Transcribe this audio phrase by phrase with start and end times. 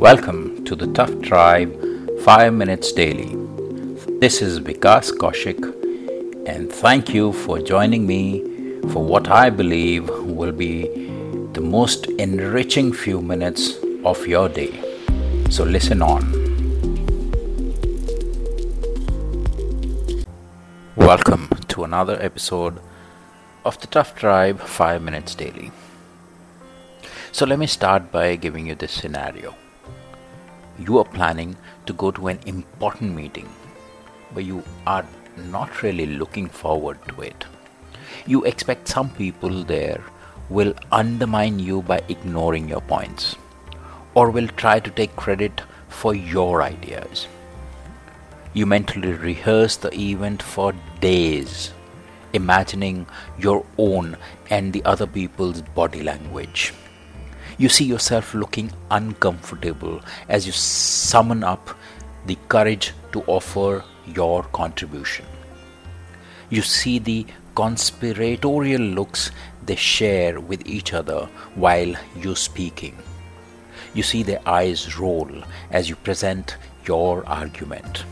[0.00, 1.72] Welcome to the Tough Tribe
[2.20, 3.34] 5 Minutes Daily.
[4.20, 5.58] This is Vikas Kaushik,
[6.46, 8.44] and thank you for joining me
[8.92, 10.82] for what I believe will be
[11.52, 13.74] the most enriching few minutes
[14.04, 14.70] of your day.
[15.50, 16.24] So, listen on.
[20.94, 22.78] Welcome to another episode
[23.64, 25.72] of the Tough Tribe 5 Minutes Daily.
[27.32, 29.56] So, let me start by giving you this scenario
[30.78, 33.48] you are planning to go to an important meeting,
[34.32, 35.04] but you are
[35.36, 37.44] not really looking forward to it.
[38.26, 40.02] You expect some people there
[40.48, 43.36] will undermine you by ignoring your points
[44.14, 47.26] or will try to take credit for your ideas.
[48.54, 51.72] You mentally rehearse the event for days,
[52.32, 53.06] imagining
[53.38, 54.16] your own
[54.50, 56.72] and the other people's body language
[57.58, 61.70] you see yourself looking uncomfortable as you summon up
[62.26, 65.26] the courage to offer your contribution.
[66.50, 69.32] You see the conspiratorial looks
[69.66, 72.96] they share with each other while you are speaking.
[73.92, 75.28] You see their eyes roll
[75.72, 78.04] as you present your argument.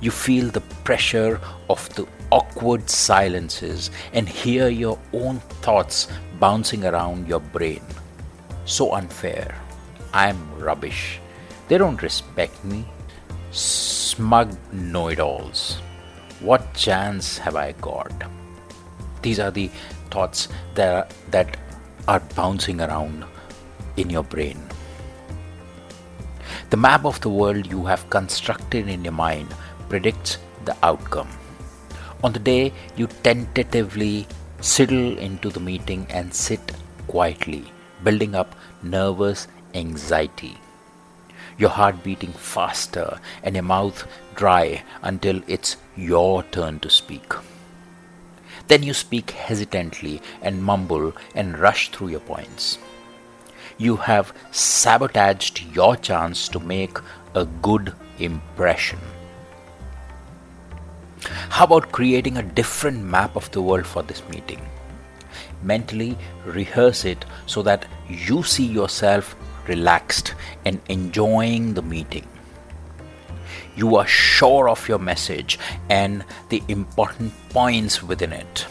[0.00, 6.06] You feel the pressure of the awkward silences and hear your own thoughts
[6.38, 7.82] bouncing around your brain
[8.64, 9.54] so unfair.
[10.12, 11.20] I'm rubbish.
[11.68, 12.84] They don't respect me.
[13.50, 15.80] Smug know it alls.
[16.40, 18.12] What chance have I got?
[19.22, 19.70] These are the
[20.10, 21.56] thoughts that are, that
[22.08, 23.24] are bouncing around
[23.96, 24.60] in your brain.
[26.70, 29.54] The map of the world you have constructed in your mind
[29.88, 31.28] predicts the outcome.
[32.24, 34.26] On the day you tentatively
[34.60, 36.72] sidle into the meeting and sit
[37.08, 37.64] quietly,
[38.04, 40.56] building up nervous anxiety.
[41.58, 47.32] Your heart beating faster and your mouth dry until it's your turn to speak.
[48.68, 52.78] Then you speak hesitantly and mumble and rush through your points.
[53.78, 56.98] You have sabotaged your chance to make
[57.34, 58.98] a good impression.
[61.50, 64.60] How about creating a different map of the world for this meeting?
[65.62, 69.36] Mentally rehearse it so that you see yourself
[69.68, 70.34] relaxed
[70.64, 72.26] and enjoying the meeting.
[73.74, 75.58] You are sure of your message
[75.88, 78.66] and the important points within it.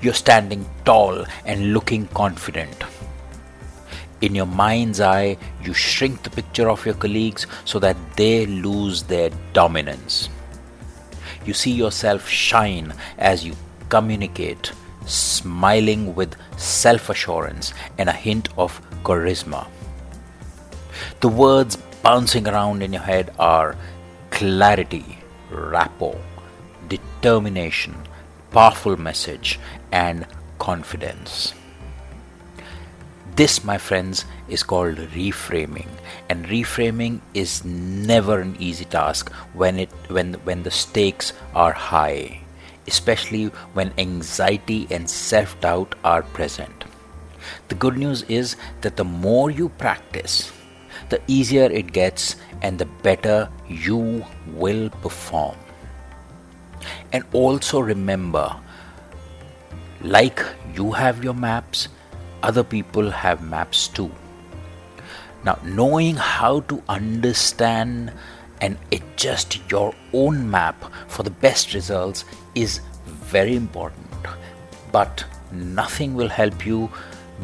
[0.00, 2.84] You're standing tall and looking confident.
[4.20, 9.02] In your mind's eye, you shrink the picture of your colleagues so that they lose
[9.02, 10.28] their dominance.
[11.44, 13.54] You see yourself shine as you
[13.94, 14.72] communicate,
[15.06, 19.66] smiling with self assurance and a hint of charisma.
[21.20, 23.76] The words bouncing around in your head are
[24.30, 25.18] clarity,
[25.48, 26.20] rapport,
[26.88, 27.94] determination,
[28.50, 29.60] powerful message,
[29.92, 30.26] and
[30.58, 31.54] confidence.
[33.36, 35.90] This, my friends, is called reframing,
[36.28, 42.43] and reframing is never an easy task when it when when the stakes are high
[42.86, 46.84] especially when anxiety and self doubt are present.
[47.68, 50.52] The good news is that the more you practice,
[51.08, 55.56] the easier it gets and the better you will perform.
[57.12, 58.54] And also remember,
[60.02, 60.42] like
[60.74, 61.88] you have your maps,
[62.42, 64.10] other people have maps too.
[65.44, 68.12] Now, knowing how to understand
[68.60, 70.76] and adjust your own map
[71.08, 74.10] for the best results is very important.
[74.92, 76.90] But nothing will help you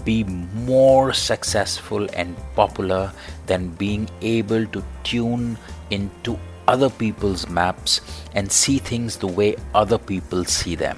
[0.05, 3.13] be more successful and popular
[3.47, 5.59] than being able to tune
[5.91, 6.39] into
[6.69, 8.01] other people's maps
[8.35, 10.97] and see things the way other people see them.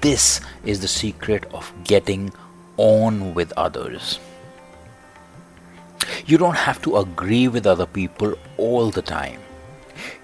[0.00, 2.32] This is the secret of getting
[2.76, 4.20] on with others.
[6.28, 9.40] You don't have to agree with other people all the time.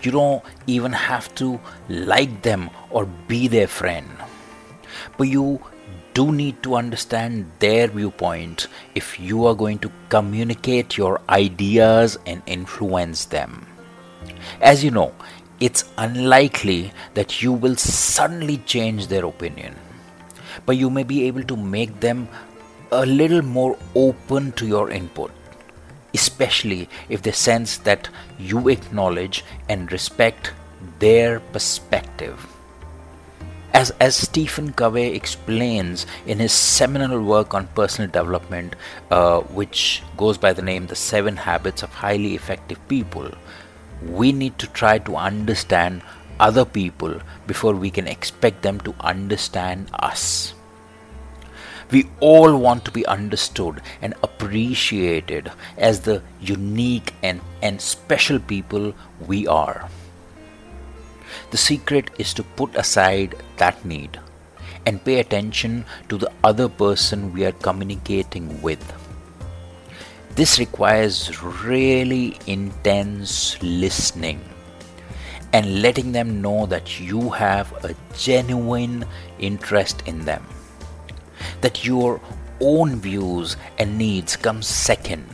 [0.03, 1.59] You don't even have to
[1.89, 4.07] like them or be their friend.
[5.17, 5.61] But you
[6.13, 12.43] do need to understand their viewpoint if you are going to communicate your ideas and
[12.45, 13.67] influence them.
[14.61, 15.15] As you know,
[15.59, 19.75] it's unlikely that you will suddenly change their opinion,
[20.67, 22.29] but you may be able to make them
[22.93, 25.33] a little more open to your input
[26.15, 28.09] especially if they sense that
[28.39, 30.53] you acknowledge and respect
[31.01, 32.47] their perspective.
[33.75, 38.77] As, as Stephen Covey explains in his seminal work on personal development,
[39.11, 43.33] uh, which goes by the name The Seven Habits of Highly Effective People,
[44.09, 46.03] we need to try to understand
[46.39, 50.55] other people before we can expect them to understand us.
[51.91, 58.95] We all want to be understood and appreciated as the unique and, and special people
[59.27, 59.89] we are.
[61.51, 64.21] The secret is to put aside that need
[64.87, 68.83] and pay attention to the other person we are communicating with.
[70.35, 74.41] This requires really intense listening
[75.53, 79.05] and letting them know that you have a genuine
[79.39, 80.45] interest in them,
[81.65, 82.21] that your
[82.61, 85.27] own views and needs come second.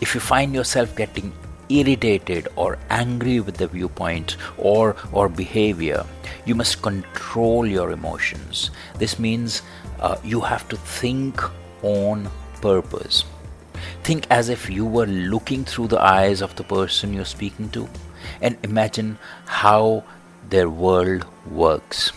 [0.00, 1.32] If you find yourself getting
[1.68, 6.04] irritated or angry with the viewpoint or or behavior
[6.44, 8.70] you must control your emotions.
[8.98, 9.60] This means
[10.00, 11.42] uh, you have to think
[11.82, 12.30] on
[12.62, 13.24] purpose.
[14.02, 17.86] Think as if you were looking through the eyes of the person you're speaking to
[18.40, 20.04] and imagine how
[20.48, 22.12] their world works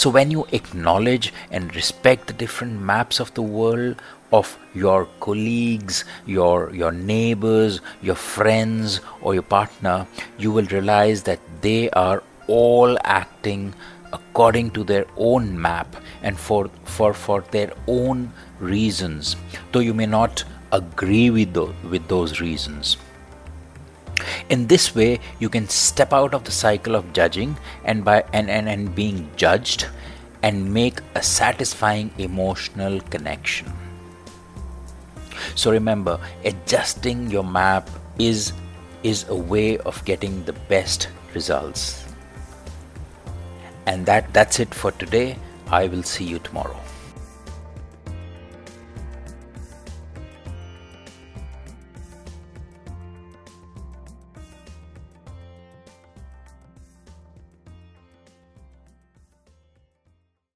[0.00, 3.96] so when you acknowledge and respect the different maps of the world
[4.32, 10.06] of your colleagues, your your neighbors, your friends or your partner,
[10.38, 13.74] you will realize that they are all acting
[14.14, 19.36] according to their own map and for for for their own reasons.
[19.72, 22.96] Though you may not agree with those, with those reasons
[24.50, 28.50] in this way you can step out of the cycle of judging and by and,
[28.50, 29.86] and, and being judged
[30.42, 33.72] and make a satisfying emotional connection
[35.54, 37.88] so remember, adjusting your map
[38.18, 38.52] is
[39.02, 42.04] is a way of getting the best results.
[43.86, 45.36] And that that's it for today.
[45.68, 46.78] I will see you tomorrow.